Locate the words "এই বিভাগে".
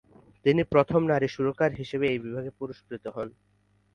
2.09-2.51